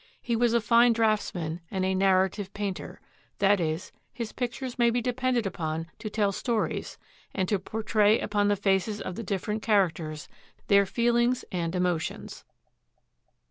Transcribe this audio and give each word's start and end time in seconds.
He 0.19 0.35
was 0.35 0.53
a 0.55 0.61
fine 0.61 0.93
draughtsman 0.93 1.61
and 1.69 1.85
a 1.85 1.93
"narrative 1.93 2.51
painter," 2.55 2.99
that 3.37 3.59
is, 3.59 3.91
his 4.11 4.31
pictures 4.31 4.79
may 4.79 4.89
be 4.89 4.99
depended 4.99 5.45
upon 5.45 5.91
to 5.99 6.09
tell 6.09 6.31
stories 6.31 6.97
and 7.35 7.47
to 7.47 7.59
portray 7.59 8.19
upon 8.19 8.47
the 8.47 8.55
faces 8.55 8.99
of 8.99 9.13
the 9.13 9.21
dif 9.23 9.45
ferent 9.45 9.61
characters 9.61 10.27
their 10.69 10.87
feelings 10.87 11.45
and 11.51 11.75
emotions. 11.75 12.43